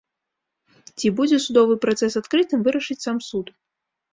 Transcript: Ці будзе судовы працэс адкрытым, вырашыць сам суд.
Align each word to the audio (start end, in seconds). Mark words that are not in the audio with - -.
Ці 0.97 1.11
будзе 1.19 1.37
судовы 1.45 1.77
працэс 1.85 2.11
адкрытым, 2.23 2.59
вырашыць 2.69 2.99
сам 3.07 3.17
суд. 3.29 3.57